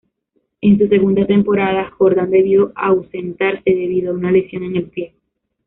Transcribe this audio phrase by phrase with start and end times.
[0.61, 5.13] En su segunda temporada, Jordan debió ausentarse debido a una lesión en el pie.